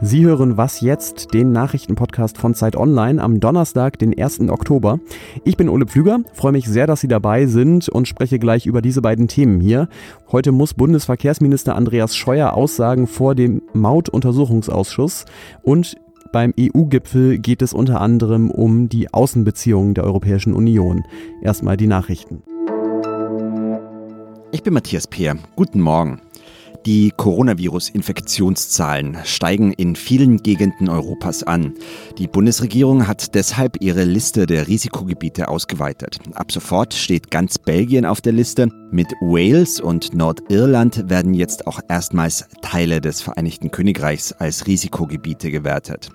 Sie 0.00 0.24
hören 0.24 0.58
Was 0.58 0.82
jetzt, 0.82 1.32
den 1.32 1.52
Nachrichtenpodcast 1.52 2.36
von 2.36 2.54
Zeit 2.54 2.76
Online 2.76 3.22
am 3.22 3.40
Donnerstag, 3.40 3.98
den 3.98 4.16
1. 4.16 4.50
Oktober. 4.50 5.00
Ich 5.44 5.56
bin 5.56 5.70
Ole 5.70 5.86
Pflüger, 5.86 6.20
freue 6.34 6.52
mich 6.52 6.66
sehr, 6.68 6.86
dass 6.86 7.00
Sie 7.00 7.08
dabei 7.08 7.46
sind 7.46 7.88
und 7.88 8.06
spreche 8.06 8.38
gleich 8.38 8.66
über 8.66 8.82
diese 8.82 9.00
beiden 9.00 9.28
Themen 9.28 9.60
hier. 9.60 9.88
Heute 10.30 10.52
muss 10.52 10.74
Bundesverkehrsminister 10.74 11.74
Andreas 11.74 12.14
Scheuer 12.14 12.52
aussagen 12.52 13.06
vor 13.06 13.34
dem 13.34 13.62
Mautuntersuchungsausschuss 13.72 15.24
und 15.62 15.96
beim 16.32 16.52
EU-Gipfel 16.60 17.38
geht 17.38 17.62
es 17.62 17.72
unter 17.72 18.00
anderem 18.00 18.50
um 18.50 18.88
die 18.88 19.12
Außenbeziehungen 19.12 19.94
der 19.94 20.04
Europäischen 20.04 20.52
Union. 20.52 21.02
Erstmal 21.42 21.76
die 21.76 21.86
Nachrichten. 21.86 22.42
Ich 24.54 24.62
bin 24.62 24.72
Matthias 24.72 25.06
Peer. 25.08 25.36
Guten 25.56 25.80
Morgen. 25.80 26.20
Die 26.86 27.12
Coronavirus-Infektionszahlen 27.16 29.18
steigen 29.24 29.72
in 29.72 29.96
vielen 29.96 30.44
Gegenden 30.44 30.88
Europas 30.88 31.42
an. 31.42 31.74
Die 32.18 32.28
Bundesregierung 32.28 33.08
hat 33.08 33.34
deshalb 33.34 33.82
ihre 33.82 34.04
Liste 34.04 34.46
der 34.46 34.68
Risikogebiete 34.68 35.48
ausgeweitet. 35.48 36.20
Ab 36.34 36.52
sofort 36.52 36.94
steht 36.94 37.32
ganz 37.32 37.58
Belgien 37.58 38.06
auf 38.06 38.20
der 38.20 38.32
Liste. 38.32 38.68
Mit 38.92 39.08
Wales 39.20 39.80
und 39.80 40.14
Nordirland 40.14 41.10
werden 41.10 41.34
jetzt 41.34 41.66
auch 41.66 41.80
erstmals 41.88 42.46
Teile 42.62 43.00
des 43.00 43.22
Vereinigten 43.22 43.72
Königreichs 43.72 44.32
als 44.34 44.68
Risikogebiete 44.68 45.50
gewertet. 45.50 46.10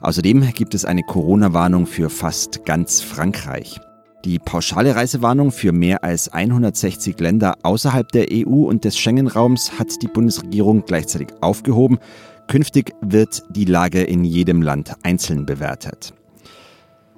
Außerdem 0.00 0.52
gibt 0.52 0.76
es 0.76 0.84
eine 0.84 1.02
Corona-Warnung 1.02 1.86
für 1.86 2.08
fast 2.08 2.64
ganz 2.64 3.00
Frankreich. 3.00 3.80
Die 4.24 4.38
pauschale 4.38 4.96
Reisewarnung 4.96 5.50
für 5.50 5.72
mehr 5.72 6.04
als 6.04 6.28
160 6.28 7.18
Länder 7.20 7.56
außerhalb 7.62 8.06
der 8.12 8.26
EU 8.30 8.66
und 8.68 8.84
des 8.84 8.98
Schengen-Raums 8.98 9.78
hat 9.78 10.02
die 10.02 10.08
Bundesregierung 10.08 10.84
gleichzeitig 10.86 11.28
aufgehoben. 11.40 11.98
Künftig 12.46 12.92
wird 13.00 13.42
die 13.48 13.64
Lage 13.64 14.02
in 14.02 14.24
jedem 14.24 14.60
Land 14.60 14.94
einzeln 15.04 15.46
bewertet. 15.46 16.12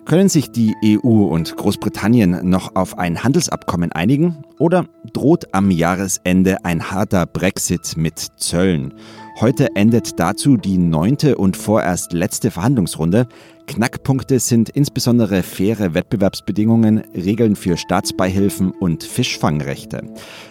Können 0.04 0.28
sich 0.28 0.50
die 0.50 0.74
EU 0.84 1.26
und 1.26 1.56
Großbritannien 1.56 2.48
noch 2.48 2.76
auf 2.76 2.98
ein 2.98 3.22
Handelsabkommen 3.22 3.92
einigen 3.92 4.44
oder 4.58 4.86
droht 5.12 5.54
am 5.54 5.70
Jahresende 5.70 6.64
ein 6.64 6.90
harter 6.90 7.26
Brexit 7.26 7.96
mit 7.96 8.18
Zöllen? 8.36 8.94
Heute 9.40 9.74
endet 9.74 10.20
dazu 10.20 10.56
die 10.56 10.78
neunte 10.78 11.36
und 11.36 11.56
vorerst 11.56 12.12
letzte 12.12 12.50
Verhandlungsrunde. 12.50 13.26
Knackpunkte 13.66 14.38
sind 14.38 14.68
insbesondere 14.68 15.42
faire 15.42 15.94
Wettbewerbsbedingungen, 15.94 16.98
Regeln 17.14 17.56
für 17.56 17.76
Staatsbeihilfen 17.76 18.72
und 18.72 19.02
Fischfangrechte. 19.02 20.02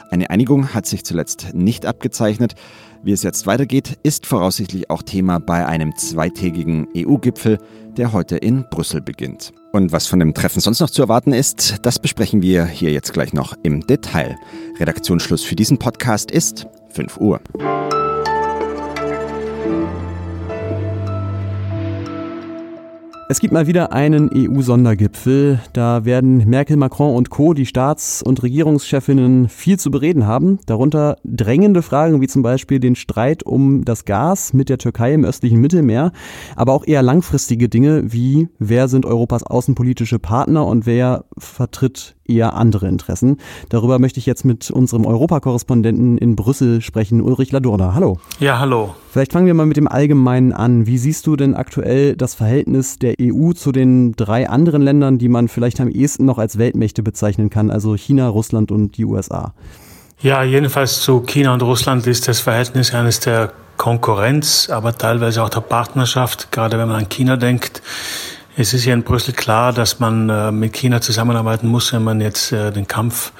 Eine 0.10 0.30
Einigung 0.30 0.74
hat 0.74 0.88
sich 0.88 1.06
zuletzt 1.06 1.54
nicht 1.54 1.86
abgezeichnet. 1.86 2.56
Wie 3.04 3.12
es 3.12 3.24
jetzt 3.24 3.46
weitergeht, 3.46 3.98
ist 4.04 4.26
voraussichtlich 4.26 4.90
auch 4.90 5.04
Thema 5.04 5.40
bei 5.40 5.66
einem 5.66 5.96
zweitägigen 5.96 6.88
EU-Gipfel, 6.96 7.60
der 7.98 8.14
heute 8.14 8.38
in 8.38 8.66
Brüssel 8.70 9.02
beginnt. 9.02 9.54
Und 9.74 9.92
was 9.92 10.08
von 10.08 10.20
dem 10.20 10.34
Treffen 10.34 10.60
sonst 10.60 10.80
noch 10.80 10.90
zu 10.90 11.04
erwarten 11.04 11.34
ist, 11.34 11.78
das 11.84 12.00
besprechen 12.00 12.42
wir 12.42 12.66
hier 12.66 12.92
jetzt 12.92 13.14
gleich 13.14 13.32
noch 13.32 13.56
im 13.64 13.82
Detail. 13.82 14.38
Redaktionsschluss 14.80 15.44
für 15.44 15.56
diesen 15.56 15.78
Podcast 15.78 16.32
ist 16.32 16.66
5 16.90 17.18
Uhr. 17.18 17.40
Es 23.32 23.40
gibt 23.40 23.54
mal 23.54 23.66
wieder 23.66 23.94
einen 23.94 24.30
EU-Sondergipfel. 24.36 25.62
Da 25.72 26.04
werden 26.04 26.50
Merkel, 26.50 26.76
Macron 26.76 27.16
und 27.16 27.30
Co., 27.30 27.54
die 27.54 27.66
Staats- 27.66 28.22
und 28.22 28.44
Regierungschefinnen, 28.44 29.48
viel 29.48 29.80
zu 29.80 29.90
bereden 29.90 30.28
haben. 30.28 30.60
Darunter 30.66 31.16
drängende 31.24 31.82
Fragen 31.82 32.20
wie 32.20 32.28
zum 32.28 32.42
Beispiel 32.42 32.82
den 32.82 32.98
Streit 32.98 33.44
um 33.44 33.86
das 33.86 34.04
Gas 34.04 34.52
mit 34.52 34.68
der 34.68 34.80
Türkei 34.80 35.14
im 35.14 35.24
östlichen 35.24 35.62
Mittelmeer, 35.62 36.12
aber 36.58 36.74
auch 36.74 36.86
eher 36.86 37.04
langfristige 37.04 37.70
Dinge 37.70 38.12
wie 38.12 38.50
wer 38.60 38.90
sind 38.90 39.06
Europas 39.06 39.44
außenpolitische 39.44 40.20
Partner 40.20 40.68
und 40.68 40.86
wer 40.86 41.24
vertritt 41.38 42.18
eher 42.32 42.54
andere 42.56 42.88
Interessen. 42.88 43.38
Darüber 43.70 44.00
möchte 44.00 44.20
ich 44.20 44.26
jetzt 44.26 44.46
mit 44.46 44.72
unserem 44.72 45.06
Europakorrespondenten 45.06 46.18
in 46.18 46.36
Brüssel 46.36 46.82
sprechen, 46.82 47.22
Ulrich 47.22 47.52
Ladurna. 47.52 47.94
Hallo. 47.94 48.20
Ja, 48.40 48.60
hallo. 48.60 48.96
Vielleicht 49.12 49.34
fangen 49.34 49.46
wir 49.46 49.54
mal 49.54 49.66
mit 49.66 49.78
dem 49.78 49.88
Allgemeinen 49.88 50.54
an. 50.54 50.88
Wie 50.88 50.98
siehst 50.98 51.28
du 51.28 51.36
denn 51.36 51.56
aktuell 51.56 52.16
das 52.16 52.34
Verhältnis 52.34 52.98
der 52.98 53.16
EU 53.22 53.52
zu 53.52 53.72
den 53.72 54.14
drei 54.14 54.50
anderen 54.50 54.82
Ländern, 54.82 55.18
die 55.18 55.30
man 55.30 55.48
vielleicht 55.48 55.82
am 55.82 55.90
ehesten 55.90 56.26
noch 56.26 56.38
als 56.38 56.58
Weltmächte 56.58 57.04
bezeichnen 57.04 57.50
kann, 57.50 57.70
also 57.70 57.96
China, 57.96 58.28
Russland 58.30 58.72
und 58.72 58.98
die 58.98 59.06
USA? 59.06 59.54
Ja, 60.22 60.44
jedenfalls 60.44 61.02
zu 61.02 61.22
China 61.22 61.54
und 61.54 61.64
Russland 61.64 62.06
ist 62.06 62.28
das 62.28 62.40
Verhältnis 62.40 62.94
eines 62.94 63.20
der 63.20 63.52
Konkurrenz, 63.78 64.70
aber 64.70 64.96
teilweise 64.96 65.42
auch 65.42 65.50
der 65.50 65.62
Partnerschaft, 65.62 66.52
gerade 66.52 66.78
wenn 66.78 66.88
man 66.88 66.98
an 66.98 67.10
China 67.10 67.38
denkt. 67.38 67.82
Es 68.58 68.74
ist 68.74 68.84
ja 68.84 68.94
in 68.94 69.04
Brüssel 69.04 69.34
klar, 69.34 69.72
dass 69.72 70.00
man 70.00 70.30
äh, 70.30 70.52
mit 70.52 70.74
China 70.74 71.00
zusammenarbeiten 71.00 71.68
muss, 71.68 71.94
wenn 71.94 72.04
man 72.04 72.20
jetzt 72.20 72.52
äh, 72.52 72.72
den 72.72 72.86
Kampf 72.86 73.32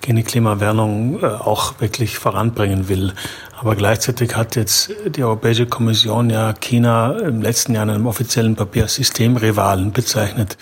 gegen 0.00 0.16
die 0.16 0.22
Klimawärmung 0.22 1.20
äh, 1.20 1.26
auch 1.26 1.80
wirklich 1.80 2.16
voranbringen 2.16 2.88
will. 2.88 3.12
Aber 3.58 3.74
gleichzeitig 3.74 4.36
hat 4.36 4.54
jetzt 4.54 4.92
die 5.06 5.24
Europäische 5.24 5.66
Kommission 5.66 6.30
ja 6.30 6.52
China 6.52 7.18
im 7.18 7.42
letzten 7.42 7.74
Jahr 7.74 7.82
in 7.82 7.90
einem 7.90 8.06
offiziellen 8.06 8.54
Papier 8.54 8.86
Systemrivalen 8.86 9.92
bezeichnet. 9.92 10.56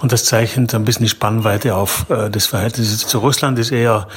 Und 0.00 0.12
das 0.12 0.24
zeichnet 0.24 0.74
ein 0.74 0.84
bisschen 0.84 1.04
die 1.04 1.10
Spannweite 1.10 1.74
auf. 1.74 2.06
Äh, 2.08 2.30
das 2.30 2.46
Verhältnis 2.46 3.06
zu 3.06 3.18
Russland 3.18 3.58
ist 3.58 3.70
eher 3.70 4.08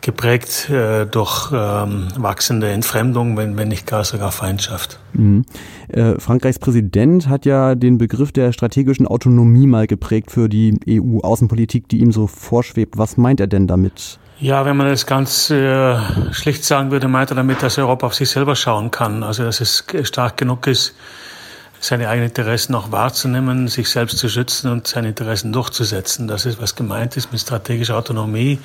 geprägt 0.00 0.70
äh, 0.70 1.06
durch 1.06 1.50
ähm, 1.52 2.08
wachsende 2.16 2.70
Entfremdung, 2.70 3.36
wenn, 3.36 3.56
wenn 3.56 3.68
nicht 3.68 3.86
gar 3.86 4.04
sogar 4.04 4.30
Feindschaft. 4.32 5.00
Mhm. 5.12 5.44
Äh, 5.88 6.20
Frankreichs 6.20 6.58
Präsident 6.58 7.28
hat 7.28 7.46
ja 7.46 7.74
den 7.74 7.98
Begriff 7.98 8.30
der 8.30 8.52
strategischen 8.52 9.06
Autonomie 9.06 9.66
mal 9.66 9.86
geprägt 9.86 10.30
für 10.30 10.48
die 10.48 10.78
EU-Außenpolitik, 10.88 11.88
die 11.88 11.98
ihm 11.98 12.12
so 12.12 12.26
vorschwebt. 12.26 12.96
Was 12.96 13.16
meint 13.16 13.40
er 13.40 13.46
denn 13.46 13.66
damit? 13.66 14.18
Ja, 14.38 14.64
wenn 14.66 14.76
man 14.76 14.88
das 14.88 15.06
ganz 15.06 15.50
äh, 15.50 15.96
schlicht 16.32 16.64
sagen 16.64 16.90
würde, 16.90 17.08
meint 17.08 17.30
er 17.30 17.36
damit, 17.36 17.62
dass 17.62 17.78
Europa 17.78 18.06
auf 18.06 18.14
sich 18.14 18.28
selber 18.28 18.54
schauen 18.56 18.90
kann. 18.90 19.22
Also 19.22 19.44
dass 19.44 19.60
es 19.60 19.84
stark 20.02 20.36
genug 20.36 20.66
ist, 20.66 20.94
seine 21.84 22.08
eigenen 22.08 22.30
Interessen 22.30 22.74
auch 22.74 22.92
wahrzunehmen, 22.92 23.68
sich 23.68 23.90
selbst 23.90 24.16
zu 24.16 24.30
schützen 24.30 24.70
und 24.70 24.86
seine 24.86 25.08
Interessen 25.08 25.52
durchzusetzen. 25.52 26.26
Das 26.26 26.46
ist, 26.46 26.60
was 26.60 26.76
gemeint 26.76 27.14
ist 27.18 27.30
mit 27.30 27.42
strategischer 27.42 27.98
Autonomie. 27.98 28.58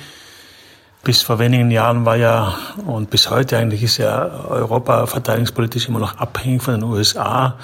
Bis 1.04 1.20
vor 1.20 1.38
wenigen 1.38 1.70
Jahren 1.70 2.06
war 2.06 2.16
ja, 2.16 2.54
und 2.86 3.10
bis 3.10 3.28
heute 3.28 3.58
eigentlich 3.58 3.82
ist 3.82 3.98
ja 3.98 4.24
Europa 4.48 5.04
verteidigungspolitisch 5.04 5.88
immer 5.88 5.98
noch 5.98 6.16
abhängig 6.16 6.62
von 6.62 6.74
den 6.74 6.82
USA, 6.82 7.58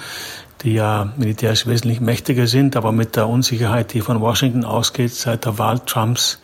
die 0.61 0.73
ja 0.73 1.11
militärisch 1.17 1.65
wesentlich 1.65 2.01
mächtiger 2.01 2.45
sind, 2.45 2.75
aber 2.75 2.91
mit 2.91 3.15
der 3.15 3.27
Unsicherheit, 3.27 3.93
die 3.93 4.01
von 4.01 4.21
Washington 4.21 4.63
ausgeht 4.63 5.13
seit 5.13 5.45
der 5.45 5.57
Wahl 5.57 5.79
Trumps, 5.79 6.39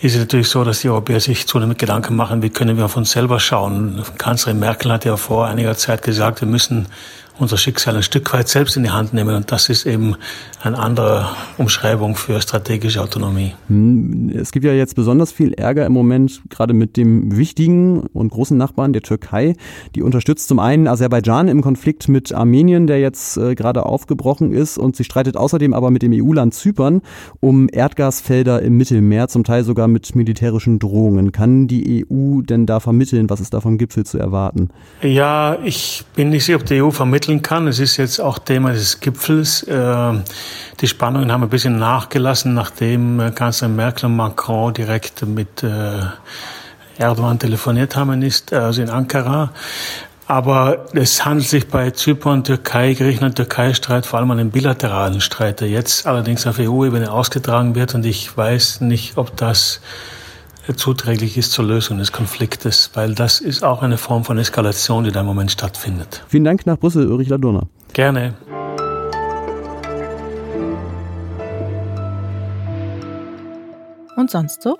ist 0.00 0.14
es 0.14 0.20
natürlich 0.20 0.48
so, 0.48 0.62
dass 0.62 0.80
die 0.80 0.90
Europäer 0.90 1.18
sich 1.18 1.48
zunehmend 1.48 1.80
Gedanken 1.80 2.14
machen, 2.14 2.40
wie 2.40 2.50
können 2.50 2.76
wir 2.76 2.84
auf 2.84 2.96
uns 2.96 3.10
selber 3.10 3.40
schauen. 3.40 4.00
Kanzlerin 4.16 4.60
Merkel 4.60 4.92
hat 4.92 5.04
ja 5.04 5.16
vor 5.16 5.48
einiger 5.48 5.76
Zeit 5.76 6.02
gesagt, 6.02 6.40
wir 6.40 6.46
müssen 6.46 6.86
unser 7.38 7.56
Schicksal 7.56 7.96
ein 7.96 8.02
Stück 8.02 8.32
weit 8.32 8.48
selbst 8.48 8.76
in 8.76 8.82
die 8.82 8.90
Hand 8.90 9.14
nehmen. 9.14 9.34
Und 9.34 9.52
das 9.52 9.68
ist 9.68 9.86
eben 9.86 10.16
eine 10.62 10.78
andere 10.78 11.28
Umschreibung 11.56 12.16
für 12.16 12.40
strategische 12.40 13.00
Autonomie. 13.00 13.54
Hm, 13.68 14.30
es 14.34 14.50
gibt 14.50 14.64
ja 14.64 14.72
jetzt 14.72 14.96
besonders 14.96 15.30
viel 15.30 15.52
Ärger 15.54 15.86
im 15.86 15.92
Moment, 15.92 16.42
gerade 16.50 16.74
mit 16.74 16.96
dem 16.96 17.36
wichtigen 17.36 18.00
und 18.00 18.30
großen 18.30 18.56
Nachbarn 18.56 18.92
der 18.92 19.02
Türkei. 19.02 19.54
Die 19.94 20.02
unterstützt 20.02 20.48
zum 20.48 20.58
einen 20.58 20.88
Aserbaidschan 20.88 21.48
im 21.48 21.62
Konflikt 21.62 22.08
mit 22.08 22.32
Armenien, 22.32 22.86
der 22.86 22.98
jetzt 23.00 23.36
äh, 23.36 23.54
gerade 23.54 23.86
aufgebrochen 23.86 24.52
ist. 24.52 24.76
Und 24.76 24.96
sie 24.96 25.04
streitet 25.04 25.36
außerdem 25.36 25.74
aber 25.74 25.90
mit 25.90 26.02
dem 26.02 26.12
EU-Land 26.12 26.54
Zypern 26.54 27.02
um 27.40 27.68
Erdgasfelder 27.70 28.62
im 28.62 28.76
Mittelmeer, 28.76 29.28
zum 29.28 29.44
Teil 29.44 29.62
sogar 29.62 29.86
mit 29.86 30.14
militärischen 30.16 30.78
Drohungen. 30.80 31.30
Kann 31.30 31.68
die 31.68 32.04
EU 32.10 32.40
denn 32.42 32.66
da 32.66 32.80
vermitteln? 32.80 33.30
Was 33.30 33.40
ist 33.40 33.54
da 33.54 33.60
vom 33.60 33.78
Gipfel 33.78 34.04
zu 34.04 34.18
erwarten? 34.18 34.70
Ja, 35.02 35.58
ich 35.64 36.04
bin 36.16 36.30
nicht 36.30 36.44
sicher, 36.44 36.58
ob 36.58 36.66
die 36.66 36.82
EU 36.82 36.90
vermittelt 36.90 37.27
vermitteln 37.28 37.42
kann. 37.42 37.68
Es 37.68 37.78
ist 37.78 37.96
jetzt 37.98 38.20
auch 38.20 38.38
Thema 38.38 38.72
des 38.72 39.00
Gipfels. 39.00 39.62
Äh, 39.64 40.12
die 40.80 40.86
Spannungen 40.86 41.30
haben 41.30 41.42
ein 41.42 41.50
bisschen 41.50 41.78
nachgelassen, 41.78 42.54
nachdem 42.54 43.20
äh, 43.20 43.30
Kanzler 43.30 43.68
Merkel 43.68 44.06
und 44.06 44.16
Macron 44.16 44.72
direkt 44.72 45.26
mit 45.26 45.62
äh, 45.62 46.00
Erdogan 46.96 47.38
telefoniert 47.38 47.96
haben, 47.96 48.22
ist 48.22 48.52
also 48.52 48.82
in 48.82 48.90
Ankara. 48.90 49.50
Aber 50.26 50.86
es 50.92 51.24
handelt 51.24 51.48
sich 51.48 51.68
bei 51.68 51.90
Zypern, 51.90 52.44
Türkei, 52.44 52.94
Griechenland, 52.94 53.36
Türkei-Streit 53.36 54.04
vor 54.04 54.18
allem 54.18 54.30
um 54.30 54.38
einen 54.38 54.50
bilateralen 54.50 55.20
Streit, 55.20 55.60
der 55.60 55.68
jetzt 55.68 56.06
allerdings 56.06 56.46
auf 56.46 56.58
EU-Ebene 56.58 57.10
ausgetragen 57.10 57.74
wird. 57.74 57.94
Und 57.94 58.04
ich 58.04 58.36
weiß 58.36 58.82
nicht, 58.82 59.16
ob 59.16 59.36
das 59.36 59.80
zuträglich 60.76 61.36
ist 61.36 61.52
zur 61.52 61.64
Lösung 61.64 61.98
des 61.98 62.12
Konfliktes, 62.12 62.90
weil 62.94 63.14
das 63.14 63.40
ist 63.40 63.62
auch 63.62 63.82
eine 63.82 63.98
Form 63.98 64.24
von 64.24 64.38
Eskalation, 64.38 65.04
die 65.04 65.12
da 65.12 65.20
im 65.20 65.26
Moment 65.26 65.50
stattfindet. 65.50 66.24
Vielen 66.28 66.44
Dank 66.44 66.66
nach 66.66 66.78
Brüssel, 66.78 67.10
Ulrich 67.10 67.28
Ladurner. 67.28 67.68
Gerne. 67.92 68.34
Und 74.16 74.30
sonst 74.30 74.62
so? 74.62 74.76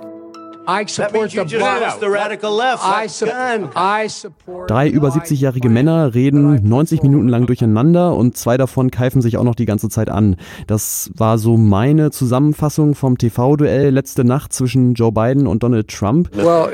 Drei 4.66 4.88
über 4.90 5.08
70-jährige 5.08 5.70
Männer 5.70 6.14
reden 6.14 6.68
90 6.68 7.02
Minuten 7.02 7.28
lang 7.28 7.46
durcheinander 7.46 8.14
und 8.14 8.36
zwei 8.36 8.58
davon 8.58 8.90
keifen 8.90 9.22
sich 9.22 9.38
auch 9.38 9.44
noch 9.44 9.54
die 9.54 9.64
ganze 9.64 9.88
Zeit 9.88 10.10
an. 10.10 10.36
Das 10.66 11.10
war 11.16 11.38
so 11.38 11.56
meine 11.56 12.10
Zusammenfassung 12.10 12.94
vom 12.94 13.16
TV-Duell 13.16 13.88
letzte 13.88 14.24
Nacht 14.24 14.52
zwischen 14.52 14.92
Joe 14.92 15.10
Biden 15.10 15.46
und 15.46 15.62
Donald 15.62 15.88
Trump. 15.88 16.36
Well, 16.36 16.68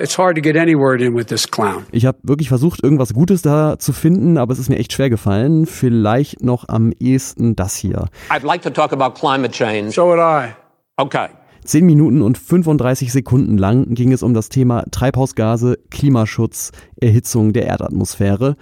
ich 1.93 2.07
habe 2.07 2.19
wirklich 2.25 2.49
versucht, 2.49 2.83
irgendwas 2.83 3.15
Gutes 3.15 3.43
da 3.43 3.79
zu 3.79 3.93
finden, 3.93 4.39
aber 4.39 4.53
es 4.53 4.59
ist 4.59 4.71
mir 4.71 4.79
echt 4.79 4.93
schwer 4.93 5.09
gefallen. 5.09 5.67
Vielleicht 5.67 6.43
noch 6.43 6.69
am 6.69 6.91
ehesten 6.99 7.55
das 7.55 7.77
hier. 7.77 8.07
I'd 8.29 8.45
like 8.45 8.63
to 8.63 8.71
talk 8.71 8.93
about 8.93 9.15
climate 9.17 9.53
change. 9.53 9.93
So 9.93 10.07
would 10.07 10.19
I. 10.19 10.53
Okay. 10.97 11.29
10 11.65 11.87
Minuten 11.87 12.23
und 12.23 12.39
35 12.39 13.13
Sekunden 13.13 13.59
lang 13.59 13.95
ging 13.95 14.13
es 14.13 14.23
um 14.23 14.35
das 14.35 14.49
Thema 14.51 14.85
Treibhausgase, 14.91 15.79
Klimaschutz, 15.91 16.73
Erhitzung 16.97 17.53
der 17.53 17.67
Erdatmosphäre. 17.67 18.57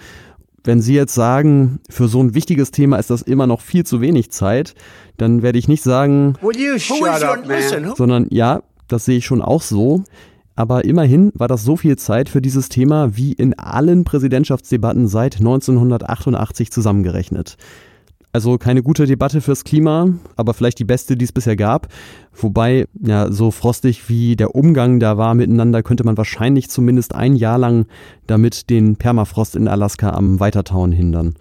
Wenn 0.64 0.80
Sie 0.80 0.94
jetzt 0.94 1.14
sagen, 1.14 1.80
für 1.90 2.06
so 2.06 2.22
ein 2.22 2.34
wichtiges 2.34 2.70
Thema 2.70 2.98
ist 2.98 3.10
das 3.10 3.22
immer 3.22 3.48
noch 3.48 3.60
viel 3.60 3.84
zu 3.84 4.00
wenig 4.00 4.30
Zeit, 4.30 4.74
dann 5.16 5.42
werde 5.42 5.58
ich 5.58 5.66
nicht 5.66 5.82
sagen, 5.82 6.34
up, 7.90 7.96
sondern 7.96 8.28
ja, 8.30 8.62
das 8.86 9.04
sehe 9.04 9.18
ich 9.18 9.26
schon 9.26 9.42
auch 9.42 9.62
so. 9.62 10.04
Aber 10.54 10.84
immerhin 10.84 11.32
war 11.34 11.48
das 11.48 11.64
so 11.64 11.76
viel 11.76 11.96
Zeit 11.96 12.28
für 12.28 12.42
dieses 12.42 12.68
Thema 12.68 13.16
wie 13.16 13.32
in 13.32 13.58
allen 13.58 14.04
Präsidentschaftsdebatten 14.04 15.08
seit 15.08 15.36
1988 15.38 16.70
zusammengerechnet. 16.70 17.56
Also 18.34 18.56
keine 18.56 18.82
gute 18.82 19.04
Debatte 19.04 19.42
fürs 19.42 19.62
Klima, 19.62 20.08
aber 20.36 20.54
vielleicht 20.54 20.78
die 20.78 20.84
beste, 20.84 21.18
die 21.18 21.26
es 21.26 21.32
bisher 21.32 21.54
gab. 21.54 21.88
Wobei, 22.34 22.86
ja, 22.98 23.30
so 23.30 23.50
frostig 23.50 24.08
wie 24.08 24.36
der 24.36 24.54
Umgang 24.54 25.00
da 25.00 25.18
war 25.18 25.34
miteinander, 25.34 25.82
könnte 25.82 26.04
man 26.04 26.16
wahrscheinlich 26.16 26.70
zumindest 26.70 27.14
ein 27.14 27.36
Jahr 27.36 27.58
lang 27.58 27.84
damit 28.26 28.70
den 28.70 28.96
Permafrost 28.96 29.54
in 29.54 29.68
Alaska 29.68 30.10
am 30.10 30.40
Weitertauen 30.40 30.92
hindern. 30.92 31.34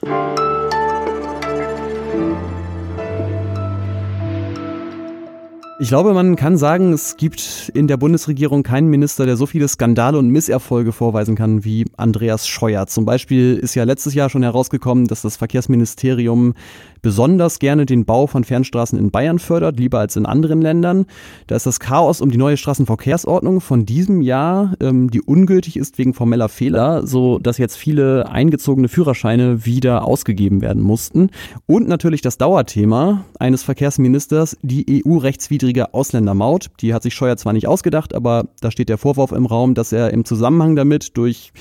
Ich 5.82 5.88
glaube, 5.88 6.14
man 6.14 6.36
kann 6.36 6.58
sagen, 6.58 6.94
es 6.94 7.18
gibt 7.18 7.72
in 7.74 7.88
der 7.88 7.98
Bundesregierung 7.98 8.62
keinen 8.62 8.90
Minister, 8.90 9.26
der 9.26 9.36
so 9.36 9.48
viele 9.48 9.68
Skandale 9.68 10.20
und 10.20 10.30
Misserfolge 10.30 10.92
vorweisen 10.92 11.36
kann 11.36 11.66
wie 11.66 11.86
Andreas 11.98 12.48
Scheuer. 12.48 12.86
Zum 12.86 13.04
Beispiel 13.04 13.58
ist 13.58 13.74
ja 13.74 13.84
letztes 13.84 14.14
Jahr 14.14 14.30
schon 14.30 14.44
herausgekommen, 14.44 15.08
dass 15.08 15.24
das 15.24 15.38
Verkehrsministerium 15.38 16.54
besonders 17.02 17.60
gerne 17.60 17.86
den 17.86 18.06
Bau 18.06 18.28
von 18.28 18.44
Fernstraßen 18.44 18.98
in 18.98 19.12
Bayern 19.12 19.40
fördert, 19.40 19.80
lieber 19.80 20.00
als 20.00 20.16
in 20.16 20.26
anderen 20.26 20.62
Ländern. 20.62 21.06
Da 21.48 21.56
ist 21.56 21.66
das 21.66 21.80
Chaos 21.80 22.22
um 22.22 22.32
die 22.32 22.38
neue 22.38 22.58
Straßenverkehrsordnung 22.58 23.62
von 23.62 23.86
diesem 23.86 24.22
Jahr, 24.22 24.74
ähm, 24.80 25.10
die 25.10 25.22
ungültig 25.22 25.78
ist 25.78 25.98
wegen 25.98 26.14
formeller 26.14 26.50
Fehler, 26.50 27.06
so 27.06 27.40
dass 27.40 27.58
jetzt 27.58 27.76
viele 27.76 28.30
eingezogene 28.30 28.88
Führerscheine 28.88 29.66
wieder 29.66 30.06
ausgegeben 30.06 30.62
werden 30.62 30.82
mussten. 30.82 31.30
Und 31.66 31.88
natürlich 31.88 32.22
das 32.22 32.38
Dauerthema 32.38 33.26
eines 33.40 33.64
Verkehrsministers, 33.64 34.58
die 34.62 35.04
EU-rechtswidrige 35.06 35.94
Ausländermaut. 35.94 36.68
Die 36.82 36.94
hat 36.94 37.04
sich 37.04 37.14
Scheuer 37.14 37.38
zwar 37.38 37.54
nicht 37.54 37.68
ausgedacht, 37.68 38.14
aber 38.14 38.46
da 38.62 38.72
steht 38.72 38.90
der 38.90 38.98
Vorwurf 38.98 39.32
im 39.32 39.46
Raum, 39.46 39.74
dass 39.74 39.92
er 39.92 40.12
im 40.12 40.26
Zusammenhang 40.26 40.76
damit 40.76 41.18
durch 41.18 41.52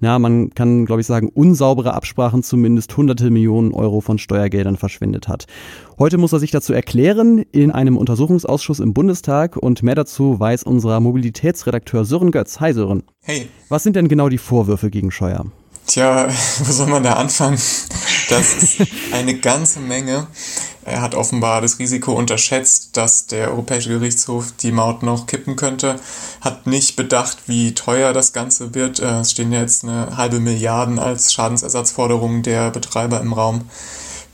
na, 0.00 0.18
man 0.18 0.50
kann, 0.50 0.86
glaube 0.86 1.00
ich, 1.00 1.06
sagen, 1.06 1.28
unsaubere 1.28 1.94
Absprachen 1.94 2.42
zumindest 2.42 2.96
hunderte 2.96 3.30
Millionen 3.30 3.72
Euro 3.72 4.00
von 4.00 4.18
Steuergeldern 4.18 4.76
verschwendet 4.76 5.28
hat. 5.28 5.46
Heute 5.98 6.18
muss 6.18 6.32
er 6.32 6.38
sich 6.38 6.50
dazu 6.50 6.72
erklären 6.72 7.38
in 7.52 7.70
einem 7.70 7.96
Untersuchungsausschuss 7.96 8.80
im 8.80 8.92
Bundestag 8.94 9.56
und 9.56 9.82
mehr 9.82 9.94
dazu 9.94 10.38
weiß 10.38 10.64
unser 10.64 11.00
Mobilitätsredakteur 11.00 12.04
Sören 12.04 12.30
Götz. 12.30 12.60
Hi 12.60 12.72
Sören. 12.72 13.02
Hey. 13.22 13.48
Was 13.68 13.82
sind 13.82 13.96
denn 13.96 14.08
genau 14.08 14.28
die 14.28 14.38
Vorwürfe 14.38 14.90
gegen 14.90 15.10
Scheuer? 15.10 15.46
Tja, 15.86 16.28
wo 16.58 16.72
soll 16.72 16.88
man 16.88 17.02
da 17.02 17.14
anfangen? 17.14 17.58
Das 18.28 18.62
ist 18.62 18.86
eine 19.12 19.38
ganze 19.38 19.80
Menge. 19.80 20.26
Er 20.86 21.02
hat 21.02 21.16
offenbar 21.16 21.60
das 21.60 21.80
Risiko 21.80 22.12
unterschätzt, 22.12 22.96
dass 22.96 23.26
der 23.26 23.50
Europäische 23.50 23.88
Gerichtshof 23.88 24.52
die 24.52 24.70
Maut 24.70 25.02
noch 25.02 25.26
kippen 25.26 25.56
könnte, 25.56 25.98
hat 26.40 26.68
nicht 26.68 26.94
bedacht, 26.94 27.38
wie 27.46 27.74
teuer 27.74 28.12
das 28.12 28.32
Ganze 28.32 28.72
wird. 28.74 29.00
Äh, 29.00 29.20
es 29.20 29.32
stehen 29.32 29.52
jetzt 29.52 29.82
eine 29.82 30.16
halbe 30.16 30.38
Milliarden 30.38 31.00
als 31.00 31.32
Schadensersatzforderung 31.32 32.42
der 32.42 32.70
Betreiber 32.70 33.20
im 33.20 33.32
Raum. 33.32 33.68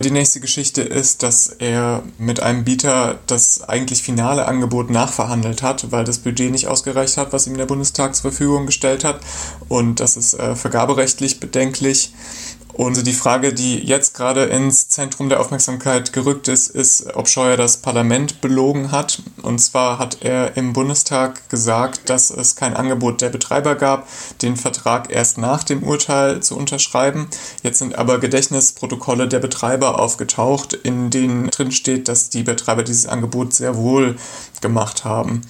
Die 0.02 0.10
nächste 0.10 0.40
Geschichte 0.40 0.82
ist, 0.82 1.22
dass 1.22 1.46
er 1.46 2.02
mit 2.19 2.40
einem 2.40 2.64
Bieter 2.64 3.20
das 3.28 3.62
eigentlich 3.69 4.02
finale 4.02 4.46
Angebot 4.46 4.90
nachverhandelt 4.90 5.62
hat, 5.62 5.93
weil 5.93 6.02
das 6.02 6.19
Budget 6.19 6.50
nicht 6.50 6.66
ausgereicht 6.66 7.16
hat, 7.16 7.32
was 7.32 7.46
ihm 7.46 7.56
der 7.56 7.66
Bundestag 7.66 8.16
zur 8.16 8.32
Verfügung 8.32 8.66
gestellt 8.66 9.05
hat. 9.05 9.20
Und 9.69 10.00
das 10.00 10.16
ist 10.16 10.34
äh, 10.34 10.56
vergaberechtlich 10.56 11.38
bedenklich. 11.38 12.12
Und 12.74 13.06
die 13.06 13.12
Frage, 13.12 13.52
die 13.52 13.78
jetzt 13.80 14.14
gerade 14.14 14.44
ins 14.44 14.88
Zentrum 14.88 15.28
der 15.28 15.40
Aufmerksamkeit 15.40 16.12
gerückt 16.14 16.48
ist, 16.48 16.69
ist, 16.69 17.14
ob 17.14 17.28
Scheuer 17.28 17.58
das 17.58 17.76
Parlament 17.76 18.40
belogen 18.40 18.90
hat. 18.90 19.22
Und 19.42 19.58
zwar 19.58 19.98
hat 19.98 20.19
er 20.22 20.56
im 20.56 20.72
Bundestag 20.72 21.50
gesagt, 21.50 22.08
dass 22.08 22.30
es 22.30 22.56
kein 22.56 22.74
Angebot 22.74 23.20
der 23.20 23.28
Betreiber 23.28 23.74
gab, 23.74 24.08
den 24.40 24.56
Vertrag 24.56 25.12
erst 25.12 25.36
nach 25.36 25.64
dem 25.64 25.82
Urteil 25.82 26.40
zu 26.40 26.56
unterschreiben. 26.56 27.28
Jetzt 27.62 27.78
sind 27.78 27.96
aber 27.96 28.19
Gedächtnisprotokolle 28.19 29.28
der 29.28 29.40
Betreiber 29.40 30.00
aufgetaucht, 30.00 30.72
in 30.72 31.10
denen 31.10 31.48
drin 31.50 31.72
steht, 31.72 32.08
dass 32.08 32.30
die 32.30 32.42
Betreiber 32.42 32.84
dieses 32.84 33.06
Angebot 33.06 33.52
sehr 33.52 33.76
wohl 33.76 34.16
gemacht 34.62 35.04
haben. 35.04 35.42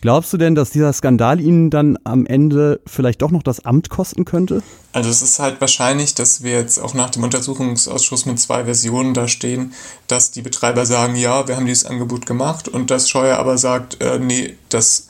Glaubst 0.00 0.32
du 0.32 0.38
denn, 0.38 0.54
dass 0.54 0.70
dieser 0.70 0.92
Skandal 0.94 1.40
Ihnen 1.40 1.68
dann 1.68 1.98
am 2.04 2.24
Ende 2.24 2.80
vielleicht 2.86 3.20
doch 3.20 3.30
noch 3.30 3.42
das 3.42 3.64
Amt 3.66 3.90
kosten 3.90 4.24
könnte? 4.24 4.62
Also 4.92 5.10
es 5.10 5.20
ist 5.20 5.38
halt 5.38 5.60
wahrscheinlich, 5.60 6.14
dass 6.14 6.42
wir 6.42 6.52
jetzt 6.52 6.78
auch 6.78 6.94
nach 6.94 7.10
dem 7.10 7.22
Untersuchungsausschuss 7.22 8.24
mit 8.24 8.40
zwei 8.40 8.64
Versionen 8.64 9.12
da 9.12 9.28
stehen, 9.28 9.74
dass 10.06 10.30
die 10.30 10.40
Betreiber 10.40 10.86
sagen, 10.86 11.16
ja, 11.16 11.46
wir 11.48 11.56
haben 11.56 11.66
dieses 11.66 11.84
Angebot 11.84 12.24
gemacht 12.24 12.66
und 12.66 12.90
dass 12.90 13.10
Scheuer 13.10 13.36
aber 13.36 13.58
sagt, 13.58 14.00
äh, 14.00 14.18
nee, 14.18 14.56
das 14.70 15.08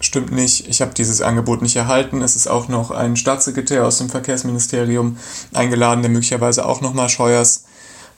stimmt 0.00 0.32
nicht, 0.32 0.68
ich 0.68 0.80
habe 0.80 0.92
dieses 0.92 1.22
Angebot 1.22 1.62
nicht 1.62 1.76
erhalten. 1.76 2.20
Es 2.20 2.34
ist 2.34 2.48
auch 2.48 2.68
noch 2.68 2.90
ein 2.90 3.16
Staatssekretär 3.16 3.86
aus 3.86 3.98
dem 3.98 4.10
Verkehrsministerium 4.10 5.18
eingeladen, 5.52 6.02
der 6.02 6.10
möglicherweise 6.10 6.66
auch 6.66 6.80
nochmal 6.80 7.08
Scheuers 7.08 7.64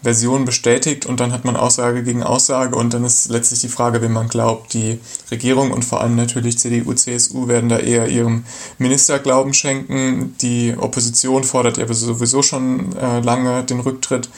Version 0.03 0.45
bestätigt 0.45 1.07
und 1.07 1.19
dann 1.19 1.33
hat 1.33 1.45
man 1.45 1.57
Aussage 1.57 2.05
gegen 2.05 2.23
Aussage 2.23 2.77
und 2.77 2.95
dann 2.95 3.05
ist 3.05 3.31
letztlich 3.31 3.61
die 3.61 3.69
Frage, 3.69 4.01
wem 4.01 4.13
man 4.13 4.29
glaubt. 4.29 4.73
Die 4.73 5.01
Regierung 5.31 5.73
und 5.73 5.85
vor 5.85 6.01
allem 6.01 6.15
natürlich 6.15 6.59
CDU, 6.59 6.95
CSU 6.95 7.49
werden 7.49 7.69
da 7.69 7.79
eher 7.79 8.09
ihrem 8.09 8.45
Minister 8.79 9.19
Glauben 9.19 9.55
schenken. 9.55 10.37
Die 10.41 10.75
Opposition 10.79 11.43
fordert 11.43 11.79
ja 11.79 11.93
sowieso 11.93 12.43
schon 12.43 12.97
äh, 12.97 13.21
lange 13.21 13.65
den 13.65 13.81
Rücktritt. 13.81 14.31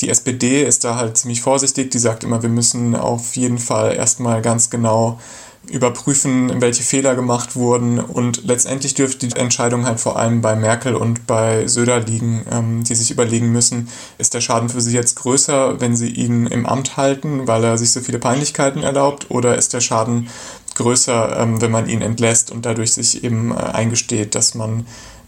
Die 0.00 0.10
SPD 0.10 0.62
ist 0.62 0.84
da 0.84 0.96
halt 0.96 1.16
ziemlich 1.16 1.40
vorsichtig, 1.40 1.90
die 1.90 1.98
sagt 1.98 2.22
immer, 2.22 2.42
wir 2.42 2.50
müssen 2.50 2.94
auf 2.94 3.34
jeden 3.34 3.58
Fall 3.58 3.96
erstmal 3.96 4.42
ganz 4.42 4.70
genau 4.70 5.18
überprüfen, 5.70 6.60
welche 6.60 6.82
Fehler 6.82 7.14
gemacht 7.14 7.56
wurden. 7.56 7.98
Und 7.98 8.44
letztendlich 8.44 8.94
dürfte 8.94 9.28
die 9.28 9.36
Entscheidung 9.36 9.86
halt 9.86 10.00
vor 10.00 10.18
allem 10.18 10.40
bei 10.40 10.56
Merkel 10.56 10.94
und 10.94 11.26
bei 11.26 11.66
Söder 11.66 12.00
liegen, 12.00 12.44
ähm, 12.50 12.84
die 12.84 12.94
sich 12.94 13.10
überlegen 13.10 13.52
müssen, 13.52 13.88
ist 14.18 14.34
der 14.34 14.40
Schaden 14.40 14.68
für 14.68 14.80
sie 14.80 14.94
jetzt 14.94 15.16
größer, 15.16 15.80
wenn 15.80 15.96
sie 15.96 16.10
ihn 16.10 16.46
im 16.46 16.66
Amt 16.66 16.96
halten, 16.96 17.46
weil 17.46 17.64
er 17.64 17.78
sich 17.78 17.92
so 17.92 18.00
viele 18.00 18.18
Peinlichkeiten 18.18 18.82
erlaubt, 18.82 19.30
oder 19.30 19.56
ist 19.56 19.72
der 19.72 19.80
Schaden 19.80 20.28
größer, 20.74 21.38
ähm, 21.40 21.60
wenn 21.60 21.70
man 21.70 21.88
ihn 21.88 22.02
entlässt 22.02 22.50
und 22.50 22.64
dadurch 22.64 22.92
sich 22.92 23.24
eben 23.24 23.52
äh, 23.52 23.54
eingesteht, 23.54 24.34
dass 24.34 24.54
man 24.54 24.86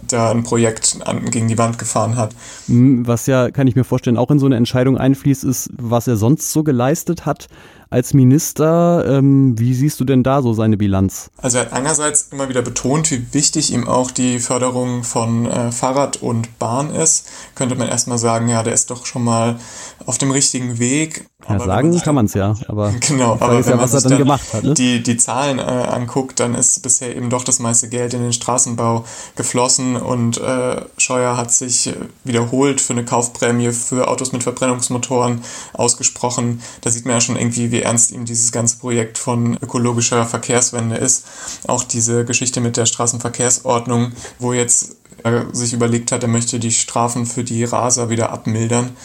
da 0.09 0.31
ein 0.31 0.43
Projekt 0.43 0.99
an, 1.05 1.31
gegen 1.31 1.49
die 1.49 1.59
Wand 1.59 1.79
gefahren 1.79 2.17
hat. 2.17 2.35
Hm, 2.67 3.07
was 3.07 3.27
ja, 3.27 3.51
kann 3.51 3.67
ich 3.67 3.77
mir 3.77 3.85
vorstellen, 3.85 4.17
auch 4.17 4.31
in 4.31 4.39
so 4.39 4.47
eine 4.47 4.57
Entscheidung 4.57 4.97
einfließt, 4.97 5.45
ist, 5.45 5.71
was 5.77 6.09
er 6.09 6.17
sonst 6.17 6.53
so 6.53 6.63
geleistet 6.63 7.27
hat 7.27 7.49
als 7.91 8.15
Minister. 8.15 9.05
Ähm, 9.07 9.59
wie 9.59 9.75
siehst 9.75 9.99
du 10.01 10.05
denn 10.05 10.23
da 10.23 10.43
so 10.43 10.53
seine 10.53 10.77
Bilanz? 10.77 11.31
Also 11.37 11.59
er 11.59 11.67
hat 11.67 11.73
einerseits 11.73 12.29
immer 12.31 12.49
wieder 12.49 12.63
betont, 12.63 13.11
wie 13.11 13.27
wichtig 13.33 13.73
ihm 13.73 13.89
auch 13.89 14.11
die 14.13 14.39
Förderung 14.39 15.03
von 15.03 15.47
äh, 15.47 15.73
Fahrrad 15.73 16.23
und 16.23 16.59
Bahn 16.59 16.91
ist. 16.91 17.29
Könnte 17.57 17.75
man 17.75 17.89
erstmal 17.89 18.19
sagen, 18.19 18.49
ja, 18.49 18.63
der 18.63 18.73
ist 18.73 18.91
doch 18.91 19.07
schon 19.07 19.25
mal 19.25 19.59
auf 20.07 20.19
dem 20.19 20.31
richtigen 20.31 20.79
Weg. 20.79 21.27
Ja, 21.49 21.57
aber 21.57 21.65
sagen 21.65 21.99
kann 22.01 22.15
man 22.15 22.27
es 22.27 22.35
ja, 22.35 22.55
aber 22.69 22.93
genau, 23.01 23.33
aber 23.33 23.59
ist 23.59 23.69
ja, 23.69 23.79
was 23.79 23.95
er 23.95 24.03
dann, 24.03 24.31
hat. 24.31 24.63
Ne? 24.63 24.75
Die, 24.75 25.03
die 25.03 25.17
Zahlen 25.17 25.59
äh, 25.59 25.63
anguckt, 25.63 26.39
dann 26.39 26.55
ist 26.55 26.83
bisher 26.83 27.17
eben 27.17 27.31
doch 27.31 27.45
das 27.45 27.59
meiste 27.59 27.89
Geld 27.89 28.15
in 28.15 28.23
den 28.23 28.33
Straßenbau 28.33 29.05
geflossen 29.37 29.97
und 29.97 30.39
äh, 30.39 30.83
Scheuer 30.99 31.37
hat 31.37 31.51
sich 31.51 31.93
wiederholt 32.25 32.81
für 32.81 32.93
eine 32.93 33.05
Kaufprämie 33.05 33.73
für 33.73 34.09
Autos 34.09 34.33
mit 34.33 34.43
Verbrennungsmotoren 34.43 35.43
ausgesprochen. 35.73 36.61
Da 36.83 36.91
sieht 36.91 37.07
man 37.07 37.15
ja 37.15 37.21
schon 37.21 37.37
irgendwie, 37.37 37.71
wie 37.71 37.80
ernst 37.83 38.11
ihm 38.11 38.25
dieses 38.25 38.53
ganze 38.53 38.79
Projekt 38.79 39.19
von 39.19 39.57
ökologischer 39.61 40.27
Verkehrswende 40.27 40.97
ist. 40.97 41.27
Auch 41.67 41.85
diese 41.85 42.25
Geschichte 42.25 42.61
mit 42.61 42.77
der 42.77 42.87
Straßenverkehrsordnung, 42.87 44.13
wo 44.39 44.53
jetzt 44.53 44.97
er 45.23 45.55
sich 45.55 45.75
überlegt 45.75 46.13
hat, 46.13 46.23
er 46.23 46.29
möchte 46.29 46.59
die 46.59 46.73
Strafen 46.73 47.27
für 47.27 47.45
die 47.45 47.65
Raser 47.65 48.09
wieder 48.09 48.31
abmildern 48.31 48.97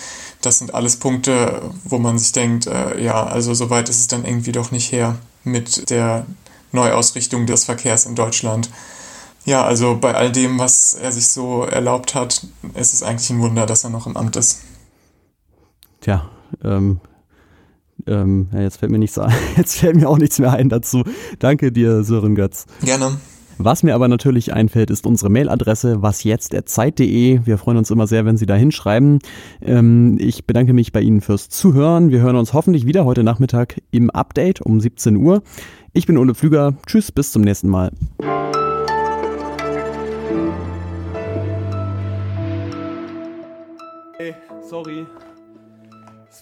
das 0.46 0.60
sind 0.60 0.74
alles 0.74 0.98
Punkte, 0.98 1.62
wo 1.84 1.98
man 1.98 2.18
sich 2.18 2.32
denkt, 2.32 2.68
äh, 2.68 3.02
ja, 3.02 3.26
also 3.26 3.54
soweit 3.54 3.90
ist 3.90 4.00
es 4.00 4.08
dann 4.08 4.26
irgendwie 4.26 4.52
doch 4.52 4.72
nicht 4.72 4.92
her 4.92 5.16
mit 5.44 5.90
der 5.90 6.26
Neuausrichtung 6.72 7.46
des 7.46 7.66
Verkehrs 7.66 8.06
in 8.06 8.16
Deutschland. 8.16 8.70
Ja, 9.46 9.64
also 9.64 9.98
bei 9.98 10.14
all 10.16 10.32
dem, 10.32 10.60
was 10.60 10.94
er 10.94 11.12
sich 11.12 11.28
so 11.28 11.64
erlaubt 11.64 12.16
hat, 12.16 12.46
ist 12.74 12.94
es 12.94 13.04
eigentlich 13.04 13.30
ein 13.30 13.40
Wunder, 13.40 13.66
dass 13.66 13.84
er 13.84 13.90
noch 13.90 14.08
im 14.08 14.18
Amt 14.18 14.36
ist. 14.36 14.62
Tja, 16.02 16.30
ähm, 16.64 17.00
ähm, 18.08 18.48
ja, 18.54 18.62
jetzt 18.62 18.78
fällt 18.78 18.92
mir 18.92 19.00
nichts 19.00 19.18
ein. 19.18 19.34
Jetzt 19.58 19.80
fällt 19.80 19.96
mir 19.96 20.08
auch 20.08 20.18
nichts 20.18 20.40
mehr 20.40 20.52
ein 20.52 20.70
dazu. 20.70 21.04
Danke 21.40 21.72
dir, 21.72 22.04
Sören 22.04 22.36
Götz. 22.36 22.66
Gerne. 22.84 23.18
Was 23.58 23.84
mir 23.84 23.96
aber 23.96 24.10
natürlich 24.10 24.54
einfällt, 24.54 24.90
ist 24.90 25.06
unsere 25.08 25.32
Mailadresse 25.32 26.02
wasjetzt.zeit.de. 26.02 27.46
Wir 27.46 27.58
freuen 27.58 27.78
uns 27.78 27.90
immer 27.90 28.06
sehr, 28.06 28.26
wenn 28.26 28.36
Sie 28.36 28.46
da 28.46 28.56
hinschreiben. 28.56 29.20
Ähm, 29.62 30.18
ich 30.20 30.46
bedanke 30.46 30.74
mich 30.74 30.92
bei 30.92 31.02
Ihnen 31.02 31.22
fürs 31.22 31.48
Zuhören. 31.48 32.12
Wir 32.12 32.20
hören 32.20 32.36
uns 32.36 32.54
hoffentlich 32.54 32.86
wieder 32.86 33.06
heute 33.06 33.24
Nachmittag 33.24 33.82
im 33.92 34.10
Update 34.10 34.62
um 34.62 34.82
17 34.82 35.16
Uhr. 35.16 35.42
Ich 35.94 36.06
bin 36.06 36.18
Ole 36.18 36.36
Pflüger. 36.36 36.74
Tschüss, 36.86 37.14
bis 37.14 37.32
zum 37.32 37.44
nächsten 37.44 37.70
Mal. 37.70 37.92
Hey, 44.18 44.34
sorry. 44.70 45.06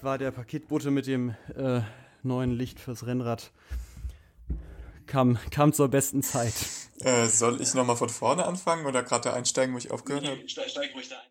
War 0.04 0.18
der 0.18 0.32
Paketbote 0.32 0.92
mit 0.92 1.08
dem 1.08 1.30
äh, 1.56 1.80
neuen 2.24 2.52
Licht 2.52 2.78
fürs 2.78 3.06
Rennrad. 3.06 3.52
Kam, 5.08 5.38
kam 5.50 5.72
zur 5.72 5.88
besten 5.88 6.22
Zeit. 6.22 6.54
Äh, 7.00 7.28
soll 7.28 7.62
ich 7.62 7.74
nochmal 7.74 7.96
von 7.96 8.10
vorne 8.10 8.46
anfangen 8.46 8.86
oder 8.86 9.02
gerade 9.02 9.32
einsteigen, 9.32 9.74
wo 9.74 9.78
ich 9.78 9.92
aufgehört 9.92 10.28
habe? 10.28 10.50
Steig, 10.50 10.70
steig 10.70 10.94
ruhig 10.94 11.08
da 11.08 11.16
ein. 11.16 11.24